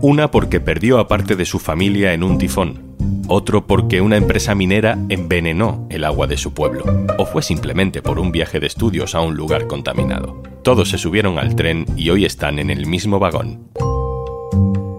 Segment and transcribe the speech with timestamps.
[0.00, 2.96] Una porque perdió a parte de su familia en un tifón,
[3.28, 6.84] otro porque una empresa minera envenenó el agua de su pueblo,
[7.18, 10.42] o fue simplemente por un viaje de estudios a un lugar contaminado.
[10.62, 13.68] Todos se subieron al tren y hoy están en el mismo vagón.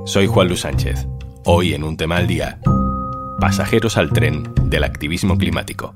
[0.06, 1.08] Soy Juan Luis Sánchez.
[1.46, 2.60] Hoy en un tema al día,
[3.40, 5.96] pasajeros al tren del activismo climático.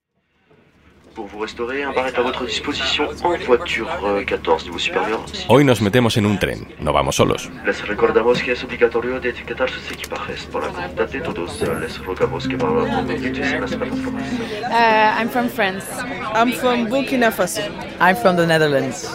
[5.47, 7.49] Hoy nos metemos en un tren, no vamos solos.
[7.65, 11.61] Les recordamos que es obligatorio de etiquetar sus equipajes por la voluntad de todos.
[11.81, 14.23] Les rogamos que utilicen las plataformas.
[14.63, 15.85] Uh, I'm from France.
[16.33, 17.61] I'm from Burkina Faso.
[17.99, 19.05] I'm from the Netherlands.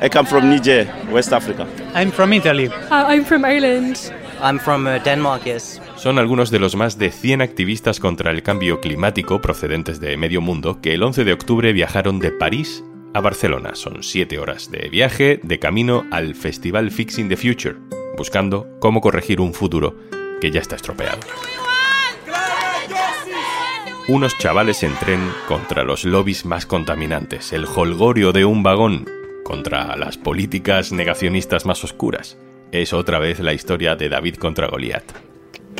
[0.00, 1.66] I come from Niger, West Africa.
[1.94, 2.68] I'm from Italy.
[2.68, 4.12] Uh, I'm from Ireland.
[4.40, 5.78] I'm from uh, Denmark, yes.
[6.02, 10.40] Son algunos de los más de 100 activistas contra el cambio climático procedentes de medio
[10.40, 12.82] mundo que el 11 de octubre viajaron de París
[13.14, 13.76] a Barcelona.
[13.76, 17.76] Son 7 horas de viaje de camino al Festival Fixing the Future,
[18.18, 19.94] buscando cómo corregir un futuro
[20.40, 21.20] que ya está estropeado.
[24.08, 29.06] Unos chavales en tren contra los lobbies más contaminantes, el holgorio de un vagón
[29.44, 32.38] contra las políticas negacionistas más oscuras.
[32.72, 35.31] Es otra vez la historia de David contra Goliat.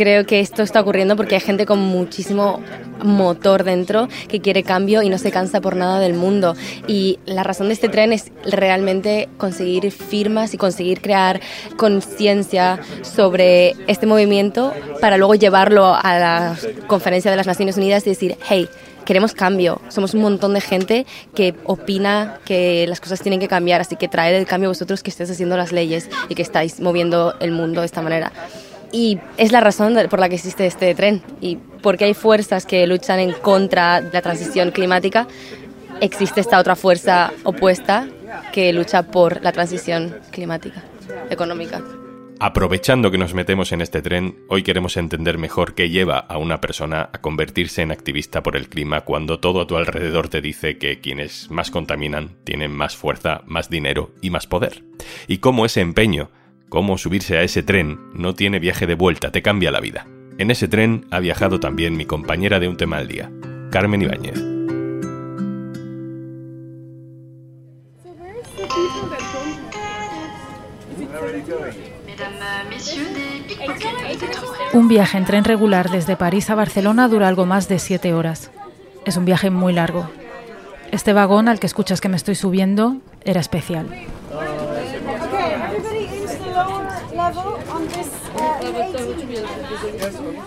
[0.02, 2.60] Creo que esto está ocurriendo porque hay gente con muchísimo
[3.04, 6.56] motor dentro que quiere cambio y no se cansa por nada del mundo.
[6.88, 11.40] Y la razón de este tren es realmente conseguir firmas y conseguir crear
[11.76, 16.56] conciencia sobre este movimiento para luego llevarlo a la
[16.88, 18.68] conferencia de las Naciones Unidas y decir, hey,
[19.04, 19.80] queremos cambio.
[19.86, 24.08] Somos un montón de gente que opina que las cosas tienen que cambiar, así que
[24.08, 27.82] traed el cambio vosotros que estáis haciendo las leyes y que estáis moviendo el mundo
[27.82, 28.32] de esta manera.
[28.92, 32.86] Y es la razón por la que existe este tren y porque hay fuerzas que
[32.86, 35.26] luchan en contra de la transición climática,
[36.00, 38.06] existe esta otra fuerza opuesta
[38.52, 40.84] que lucha por la transición climática,
[41.30, 41.82] económica.
[42.44, 46.60] Aprovechando que nos metemos en este tren, hoy queremos entender mejor qué lleva a una
[46.60, 50.76] persona a convertirse en activista por el clima cuando todo a tu alrededor te dice
[50.76, 54.82] que quienes más contaminan tienen más fuerza, más dinero y más poder.
[55.28, 56.30] Y cómo ese empeño
[56.72, 60.06] cómo subirse a ese tren no tiene viaje de vuelta, te cambia la vida.
[60.38, 63.30] En ese tren ha viajado también mi compañera de un tema al día,
[63.70, 64.38] Carmen Ibáñez.
[74.72, 78.50] Un viaje en tren regular desde París a Barcelona dura algo más de siete horas.
[79.04, 80.08] Es un viaje muy largo.
[80.90, 82.96] Este vagón al que escuchas que me estoy subiendo
[83.26, 83.88] era especial.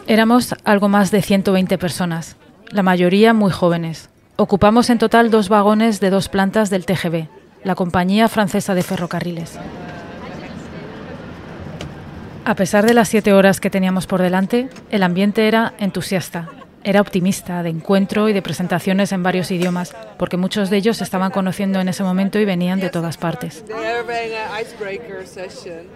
[0.07, 2.37] Éramos algo más de 120 personas,
[2.69, 4.09] la mayoría muy jóvenes.
[4.37, 7.27] Ocupamos en total dos vagones de dos plantas del TGV,
[7.63, 9.57] la Compañía Francesa de Ferrocarriles.
[12.43, 16.49] A pesar de las siete horas que teníamos por delante, el ambiente era entusiasta,
[16.85, 21.03] era optimista, de encuentro y de presentaciones en varios idiomas, porque muchos de ellos se
[21.03, 23.65] estaban conociendo en ese momento y venían de todas partes.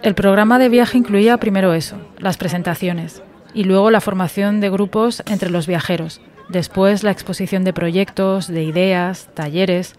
[0.02, 3.22] El programa de viaje incluía primero eso, las presentaciones,
[3.54, 8.64] y luego la formación de grupos entre los viajeros, después la exposición de proyectos, de
[8.64, 9.94] ideas, talleres.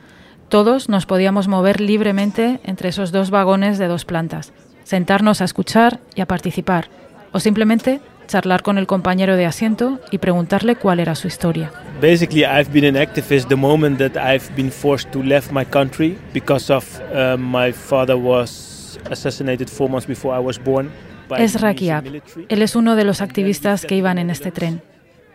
[0.48, 4.52] Todos nos podíamos mover libremente entre esos dos vagones de dos plantas,
[4.82, 6.88] sentarnos a escuchar y a participar,
[7.30, 8.00] o simplemente
[8.30, 11.70] charlar con el compañero de asiento y preguntarle cuál era su historia.
[12.00, 16.16] Basically, I've been an activist the moment that I've been forced to leave my country
[16.32, 20.90] because of uh, my father was assassinated four months before I was born.
[21.38, 22.04] Es Rakiab.
[22.48, 24.82] Él es uno de los activistas que iban en este tren.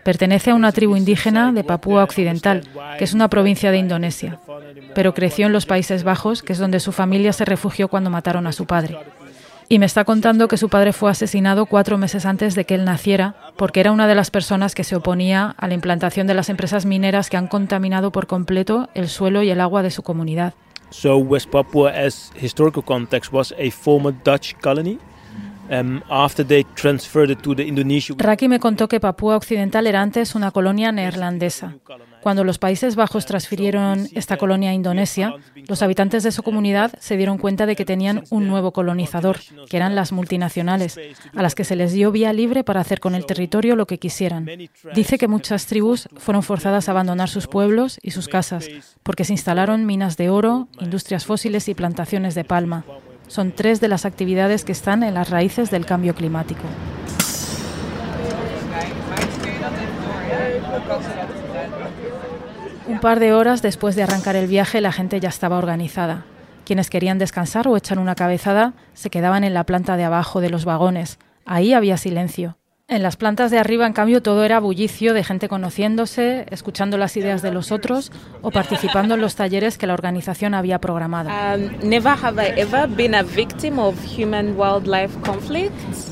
[0.03, 2.61] Pertenece a una tribu indígena de Papúa Occidental,
[2.97, 4.39] que es una provincia de Indonesia,
[4.93, 8.45] pero creció en los Países Bajos, que es donde su familia se refugió cuando mataron
[8.45, 8.99] a su padre.
[9.67, 12.85] Y me está contando que su padre fue asesinado cuatro meses antes de que él
[12.85, 16.49] naciera, porque era una de las personas que se oponía a la implantación de las
[16.49, 20.53] empresas mineras que han contaminado por completo el suelo y el agua de su comunidad.
[20.91, 24.99] So West Papua, as historical context, was a former Dutch colony.
[25.67, 28.13] Um, after they transferred it to the Indonesia.
[28.19, 31.73] Raki me contó que Papúa Occidental era antes una colonia neerlandesa.
[32.25, 35.35] Cuando los Países Bajos transfirieron esta colonia a Indonesia,
[35.67, 39.37] los habitantes de su comunidad se dieron cuenta de que tenían un nuevo colonizador,
[39.69, 40.99] que eran las multinacionales,
[41.35, 43.99] a las que se les dio vía libre para hacer con el territorio lo que
[43.99, 44.49] quisieran.
[44.95, 48.67] Dice que muchas tribus fueron forzadas a abandonar sus pueblos y sus casas,
[49.03, 52.85] porque se instalaron minas de oro, industrias fósiles y plantaciones de palma.
[53.27, 56.63] Son tres de las actividades que están en las raíces del cambio climático.
[62.87, 66.25] Un par de horas después de arrancar el viaje, la gente ya estaba organizada.
[66.65, 70.49] Quienes querían descansar o echar una cabezada se quedaban en la planta de abajo de
[70.49, 71.19] los vagones.
[71.45, 72.57] Ahí había silencio.
[72.87, 77.17] En las plantas de arriba, en cambio, todo era bullicio de gente conociéndose, escuchando las
[77.17, 78.11] ideas de los otros
[78.43, 81.31] o participando en los talleres que la organización había programado.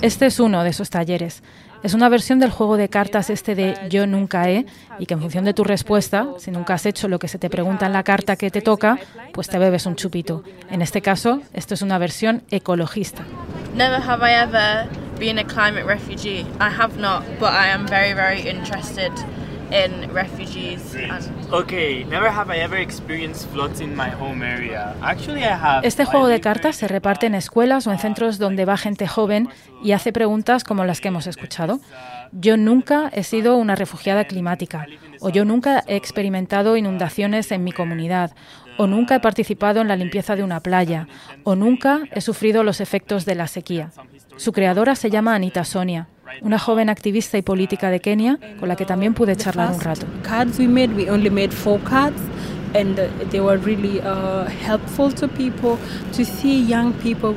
[0.01, 1.43] Este es uno de esos talleres.
[1.83, 4.65] Es una versión del juego de cartas este de Yo nunca he
[4.99, 7.49] y que en función de tu respuesta, si nunca has hecho lo que se te
[7.49, 8.97] pregunta en la carta que te toca,
[9.33, 10.43] pues te bebes un chupito.
[10.69, 13.23] En este caso, esto es una versión ecologista.
[13.75, 14.87] Never have I ever
[15.19, 16.45] been a climate refugee.
[16.61, 19.11] I have not, but I am very very interested
[19.73, 20.95] in refugees
[21.51, 24.95] Okay, never have I ever experienced floods in my home area.
[25.01, 25.87] Actually, I have.
[25.87, 29.49] Este juego de cartas se reparte en escuelas o en centros donde va gente joven
[29.83, 31.79] y hace preguntas como las que hemos escuchado.
[32.31, 34.87] Yo nunca he sido una refugiada climática,
[35.19, 38.31] o yo nunca he experimentado inundaciones en mi comunidad,
[38.77, 41.07] o nunca he participado en la limpieza de una playa,
[41.43, 43.91] o nunca he sufrido los efectos de la sequía.
[44.37, 46.07] Su creadora se llama Anita Sonia
[46.41, 50.05] una joven activista y política de Kenia con la que también pude charlar un rato.
[52.75, 52.97] and
[53.29, 55.77] they were really uh, helpful to people
[56.11, 57.35] to see young people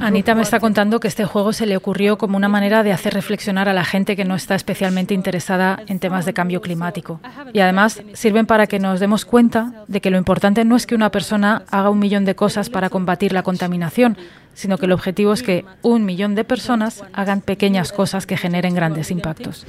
[0.00, 3.14] Anita me está contando que este juego se le ocurrió como una manera de hacer
[3.14, 7.20] reflexionar a la gente que no está especialmente interesada en temas de cambio climático.
[7.52, 10.94] Y además sirven para que nos demos cuenta de que lo importante no es que
[10.94, 14.16] una persona haga un millón de cosas para combatir la contaminación,
[14.54, 18.74] sino que el objetivo es que un millón de personas hagan pequeñas cosas que generen
[18.74, 19.66] grandes impactos.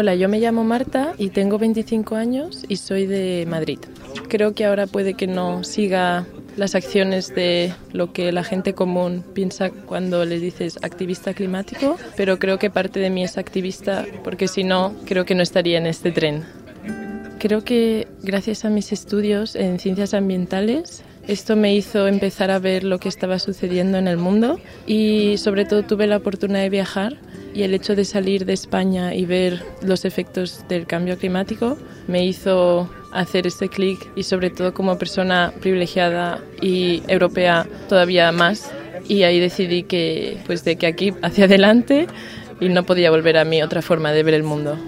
[0.00, 3.80] Hola, yo me llamo Marta y tengo 25 años y soy de Madrid.
[4.28, 6.24] Creo que ahora puede que no siga
[6.56, 12.38] las acciones de lo que la gente común piensa cuando le dices activista climático, pero
[12.38, 15.88] creo que parte de mí es activista porque si no, creo que no estaría en
[15.88, 16.44] este tren.
[17.40, 22.84] Creo que gracias a mis estudios en ciencias ambientales esto me hizo empezar a ver
[22.84, 27.18] lo que estaba sucediendo en el mundo y sobre todo tuve la oportunidad de viajar
[27.58, 31.76] y el hecho de salir de España y ver los efectos del cambio climático
[32.06, 38.70] me hizo hacer este clic y sobre todo como persona privilegiada y europea todavía más
[39.08, 42.06] y ahí decidí que pues de que aquí hacia adelante
[42.60, 44.78] y no podía volver a mi otra forma de ver el mundo.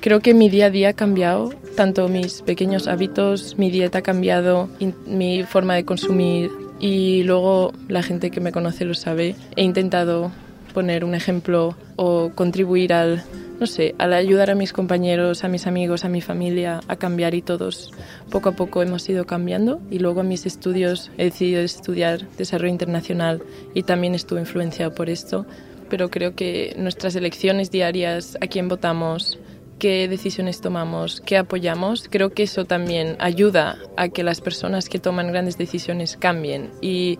[0.00, 4.02] Creo que mi día a día ha cambiado, tanto mis pequeños hábitos, mi dieta ha
[4.02, 4.70] cambiado,
[5.06, 9.36] mi forma de consumir y luego la gente que me conoce lo sabe.
[9.54, 10.32] He intentado
[10.70, 13.22] poner un ejemplo o contribuir al,
[13.58, 17.34] no sé, al ayudar a mis compañeros, a mis amigos, a mi familia a cambiar
[17.34, 17.92] y todos
[18.30, 19.80] poco a poco hemos ido cambiando.
[19.90, 23.42] Y luego en mis estudios he decidido estudiar desarrollo internacional
[23.74, 25.46] y también estuve influenciado por esto,
[25.88, 29.38] pero creo que nuestras elecciones diarias, a quién votamos,
[29.80, 34.98] qué decisiones tomamos, qué apoyamos, creo que eso también ayuda a que las personas que
[34.98, 36.70] toman grandes decisiones cambien.
[36.80, 37.18] Y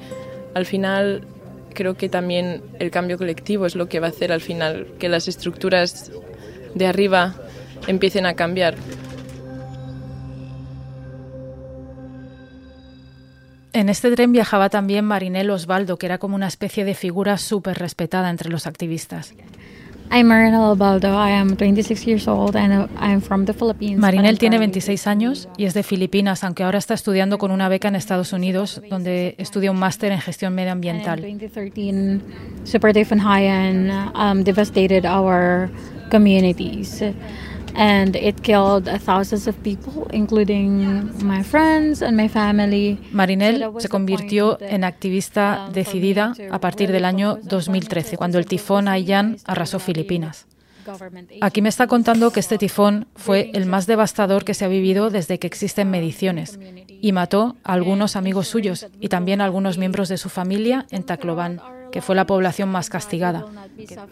[0.54, 1.26] al final
[1.74, 5.08] creo que también el cambio colectivo es lo que va a hacer al final que
[5.08, 6.10] las estructuras
[6.74, 7.34] de arriba
[7.86, 8.76] empiecen a cambiar.
[13.72, 17.78] En este tren viajaba también Marinel Osvaldo, que era como una especie de figura súper
[17.78, 19.32] respetada entre los activistas.
[24.00, 27.88] Marinel tiene 26 años y es de Filipinas, aunque ahora está estudiando con una beca
[27.88, 31.24] en Estados Unidos, donde estudia un máster en gestión medioambiental.
[32.64, 33.20] Super Typhoon
[34.14, 35.70] um, devastated our
[36.10, 37.02] communities
[37.74, 42.98] and it killed thousands of people, including my friends and my family.
[43.12, 48.88] Marinel se convirtió en activista um, decidida a partir del año 2013, cuando el tifón
[48.88, 50.46] Haiyan arrasó Filipinas.
[51.40, 55.10] Aquí me está contando que este tifón fue el más devastador que se ha vivido
[55.10, 56.58] desde que existen mediciones
[56.88, 61.04] y mató a algunos amigos suyos y también a algunos miembros de su familia en
[61.04, 61.60] Tacloban
[61.92, 63.46] que fue la población más castigada.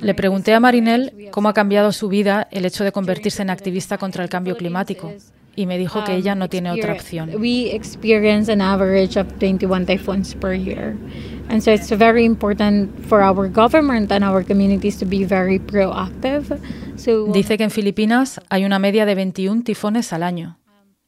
[0.00, 3.98] Le pregunté a Marinel cómo ha cambiado su vida el hecho de convertirse en activista
[3.98, 5.12] contra el cambio climático.
[5.58, 7.30] y me dijo que ella no tiene otra opción.
[7.36, 10.94] We experience an average of 21 typhoons per year.
[11.48, 16.60] And so it's very important for our government and our communities to be very proactive.
[17.32, 20.60] Dice que en Filipinas hay una media de 21 tifones al año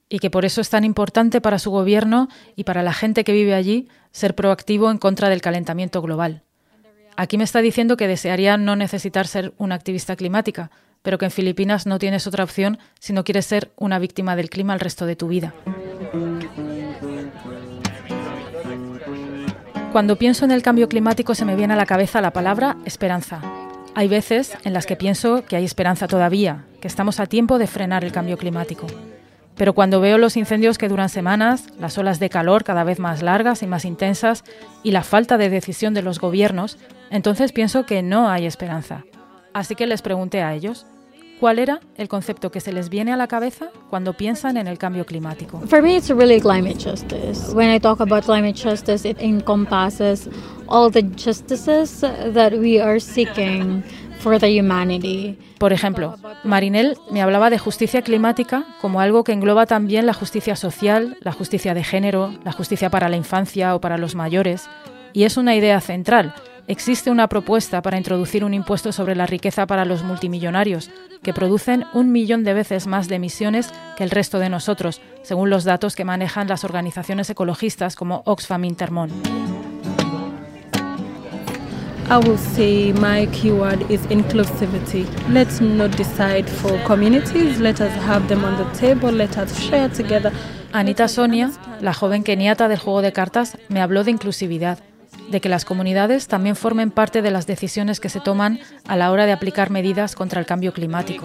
[0.09, 3.33] y que por eso es tan importante para su gobierno y para la gente que
[3.33, 6.43] vive allí ser proactivo en contra del calentamiento global.
[7.17, 10.71] Aquí me está diciendo que desearía no necesitar ser una activista climática,
[11.03, 14.51] pero que en Filipinas no tienes otra opción si no quieres ser una víctima del
[14.51, 15.55] clima el resto de tu vida.
[19.93, 23.41] Cuando pienso en el cambio climático se me viene a la cabeza la palabra esperanza.
[23.95, 27.67] Hay veces en las que pienso que hay esperanza todavía, que estamos a tiempo de
[27.67, 28.87] frenar el cambio climático.
[29.57, 33.21] Pero cuando veo los incendios que duran semanas, las olas de calor cada vez más
[33.21, 34.45] largas y más intensas
[34.85, 36.79] y la falta de decisión de los gobiernos,
[37.11, 39.05] entonces pienso que no hay esperanza.
[39.53, 40.87] Así que les pregunté a ellos,
[41.41, 44.77] ¿Cuál era el concepto que se les viene a la cabeza cuando piensan en el
[44.77, 45.59] cambio climático?
[45.69, 47.55] For me, it's really climate justice.
[47.55, 50.29] When I talk about climate justice, it encompasses
[50.67, 52.03] all the justices
[52.35, 53.83] that we are seeking
[54.19, 55.39] for the humanity.
[55.57, 60.57] Por ejemplo, Marinel me hablaba de justicia climática como algo que engloba también la justicia
[60.57, 64.69] social, la justicia de género, la justicia para la infancia o para los mayores,
[65.15, 66.35] y es una idea central
[66.71, 70.89] existe una propuesta para introducir un impuesto sobre la riqueza para los multimillonarios,
[71.21, 75.51] que producen un millón de veces más de emisiones que el resto de nosotros, según
[75.51, 79.11] los datos que manejan las organizaciones ecologistas como Oxfam Intermon.
[82.09, 85.07] I would say my keyword is inclusivity.
[85.29, 89.89] Let's not decide for communities, let us have them on the table, let us share
[89.89, 90.33] together.
[90.73, 91.51] Anita Sonia,
[91.81, 94.79] la joven keniata del juego de cartas, me habló de inclusividad
[95.31, 99.11] de que las comunidades también formen parte de las decisiones que se toman a la
[99.11, 101.25] hora de aplicar medidas contra el cambio climático.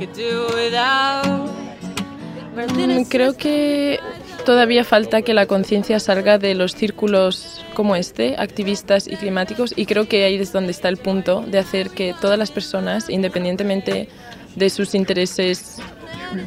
[3.10, 4.00] Creo que
[4.46, 9.86] todavía falta que la conciencia salga de los círculos como este, activistas y climáticos, y
[9.86, 14.08] creo que ahí es donde está el punto de hacer que todas las personas, independientemente
[14.56, 15.78] de sus intereses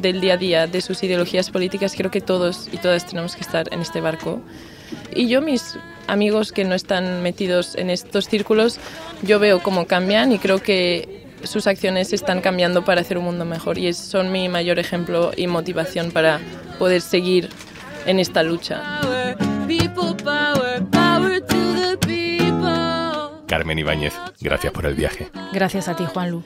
[0.01, 3.41] del día a día, de sus ideologías políticas, creo que todos y todas tenemos que
[3.41, 4.41] estar en este barco.
[5.15, 5.77] Y yo mis
[6.09, 8.79] amigos que no están metidos en estos círculos,
[9.21, 13.45] yo veo cómo cambian y creo que sus acciones están cambiando para hacer un mundo
[13.45, 16.39] mejor y son mi mayor ejemplo y motivación para
[16.77, 17.49] poder seguir
[18.05, 19.01] en esta lucha.
[23.47, 25.29] Carmen Ibáñez, gracias por el viaje.
[25.53, 26.43] Gracias a ti, Juan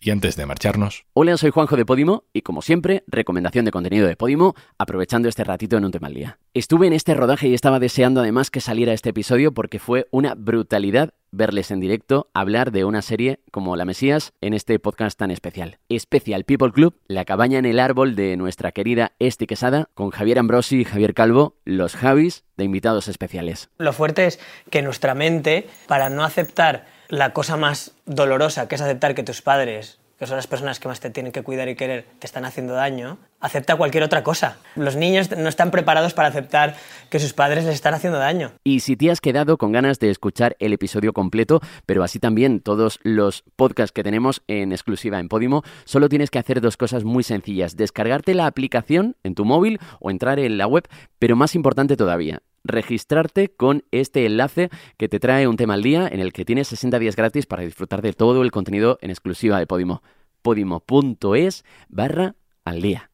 [0.00, 1.04] Y antes de marcharnos...
[1.12, 5.42] Hola, soy Juanjo de Podimo y como siempre, recomendación de contenido de Podimo, aprovechando este
[5.42, 6.38] ratito en un tema al día.
[6.54, 10.34] Estuve en este rodaje y estaba deseando además que saliera este episodio porque fue una
[10.36, 15.32] brutalidad verles en directo hablar de una serie como La Mesías en este podcast tan
[15.32, 15.78] especial.
[15.88, 20.38] Especial People Club, la cabaña en el árbol de nuestra querida Esti Quesada, con Javier
[20.38, 23.68] Ambrosi y Javier Calvo, los Javis de invitados especiales.
[23.78, 24.38] Lo fuerte es
[24.70, 29.42] que nuestra mente, para no aceptar la cosa más dolorosa, que es aceptar que tus
[29.42, 32.44] padres, que son las personas que más te tienen que cuidar y querer, te están
[32.44, 34.58] haciendo daño, acepta cualquier otra cosa.
[34.74, 36.74] Los niños no están preparados para aceptar
[37.08, 38.50] que sus padres les están haciendo daño.
[38.64, 42.60] Y si te has quedado con ganas de escuchar el episodio completo, pero así también
[42.60, 47.04] todos los podcasts que tenemos en exclusiva en Podimo, solo tienes que hacer dos cosas
[47.04, 47.76] muy sencillas.
[47.76, 50.88] Descargarte la aplicación en tu móvil o entrar en la web,
[51.20, 56.06] pero más importante todavía, registrarte con este enlace que te trae un tema al día
[56.06, 59.58] en el que tienes 60 días gratis para disfrutar de todo el contenido en exclusiva
[59.58, 60.02] de Podimo.
[60.42, 63.10] podimo.es barra al día.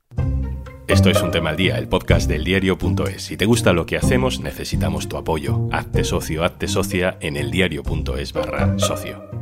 [0.86, 3.22] Esto es un tema al día, el podcast del diario.es.
[3.22, 5.66] Si te gusta lo que hacemos, necesitamos tu apoyo.
[5.72, 9.33] Hazte socio, hazte socia en eldiario.es barra socio.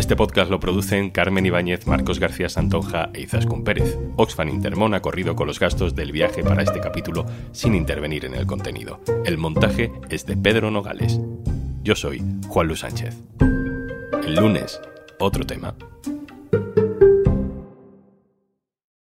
[0.00, 3.98] Este podcast lo producen Carmen Ibáñez, Marcos García Santonja e Izaskun Pérez.
[4.16, 8.34] Oxfam Intermon ha corrido con los gastos del viaje para este capítulo sin intervenir en
[8.34, 9.02] el contenido.
[9.26, 11.20] El montaje es de Pedro Nogales.
[11.82, 13.14] Yo soy Juan Luis Sánchez.
[14.24, 14.80] El lunes,
[15.18, 15.74] otro tema.